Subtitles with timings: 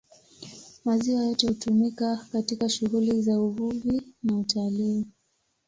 [0.85, 5.05] Maziwa yote hutumika katika shughuli za Uvuvi na Utalii